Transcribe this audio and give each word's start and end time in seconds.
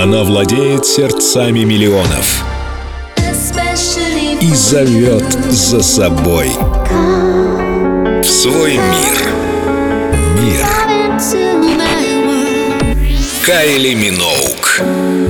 Она 0.00 0.22
владеет 0.22 0.86
сердцами 0.86 1.64
миллионов 1.64 2.44
и 4.40 4.54
зовет 4.54 5.24
за 5.50 5.82
собой 5.82 6.52
в 8.22 8.24
свой 8.24 8.74
мир. 8.74 9.18
Мир. 10.40 10.64
Кайли 13.44 13.94
Миноук. 13.94 14.82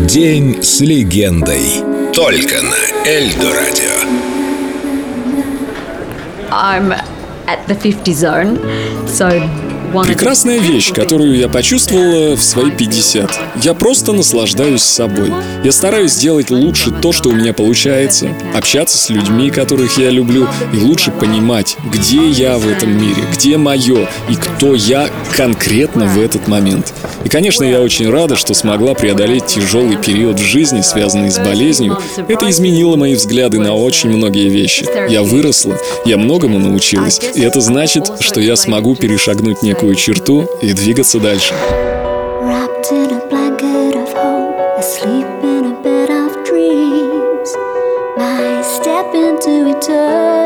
День 0.06 0.62
с 0.62 0.80
легендой. 0.80 1.82
Только 2.12 2.56
на 2.60 3.08
Эльдо 3.08 3.54
Радио. 3.54 3.96
I'm 6.50 6.92
at 7.46 7.66
the 7.68 7.74
50 7.74 8.12
zone, 8.14 8.58
so 9.06 9.30
Прекрасная 9.88 10.58
вещь, 10.58 10.92
которую 10.92 11.36
я 11.36 11.48
почувствовала 11.48 12.36
в 12.36 12.42
свои 12.42 12.70
50. 12.70 13.30
Я 13.62 13.74
просто 13.74 14.12
наслаждаюсь 14.12 14.82
собой. 14.82 15.32
Я 15.64 15.72
стараюсь 15.72 16.12
сделать 16.12 16.50
лучше 16.50 16.90
то, 16.90 17.12
что 17.12 17.30
у 17.30 17.32
меня 17.32 17.52
получается, 17.52 18.28
общаться 18.54 18.98
с 18.98 19.08
людьми, 19.08 19.50
которых 19.50 19.96
я 19.96 20.10
люблю, 20.10 20.46
и 20.72 20.76
лучше 20.76 21.10
понимать, 21.10 21.76
где 21.90 22.28
я 22.28 22.58
в 22.58 22.68
этом 22.68 22.92
мире, 23.00 23.22
где 23.32 23.56
мое 23.56 24.08
и 24.28 24.34
кто 24.34 24.74
я 24.74 25.08
конкретно 25.36 26.06
в 26.06 26.20
этот 26.20 26.48
момент. 26.48 26.92
И, 27.24 27.28
конечно, 27.28 27.64
я 27.64 27.80
очень 27.80 28.10
рада, 28.10 28.36
что 28.36 28.54
смогла 28.54 28.94
преодолеть 28.94 29.46
тяжелый 29.46 29.96
период 29.96 30.38
в 30.38 30.44
жизни, 30.44 30.82
связанный 30.82 31.30
с 31.30 31.38
болезнью. 31.38 31.98
Это 32.28 32.48
изменило 32.50 32.96
мои 32.96 33.14
взгляды 33.14 33.58
на 33.58 33.74
очень 33.74 34.10
многие 34.10 34.48
вещи. 34.48 34.86
Я 35.10 35.22
выросла, 35.22 35.78
я 36.04 36.16
многому 36.18 36.58
научилась, 36.58 37.20
и 37.34 37.40
это 37.40 37.60
значит, 37.60 38.10
что 38.20 38.40
я 38.40 38.56
смогу 38.56 38.94
перешагнуть 38.94 39.62
некую 39.78 39.94
черту 39.94 40.48
и 40.60 40.72
двигаться 40.72 41.20
дальше. 41.20 41.54
Step 48.80 49.14
into 49.14 49.70
eternity 49.70 50.37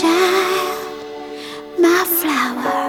child 0.00 0.88
my 1.78 2.02
flower. 2.18 2.80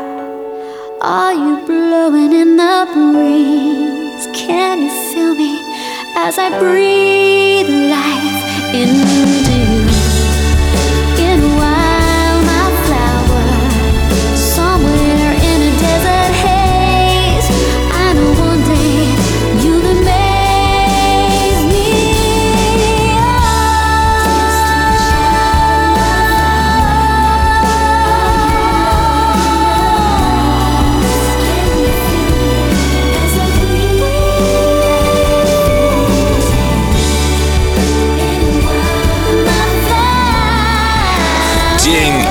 Are 1.01 1.33
you 1.33 1.65
blowing 1.65 2.31
in 2.31 2.55
the 2.55 2.87
breeze? 2.93 4.25
Can 4.33 4.83
you 4.83 4.93
feel 5.11 5.35
me 5.35 5.59
as 6.15 6.39
I 6.39 6.47
breathe 6.59 7.67
life 7.91 8.73
into 8.73 9.51
you? 9.51 9.62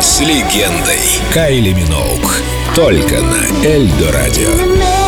С 0.03 0.21
легендой. 0.21 1.21
Кайли 1.33 1.73
Миноук. 1.73 2.43
Только 2.75 3.21
на 3.21 3.65
Эльдо 3.65 4.11
Радио. 4.11 5.02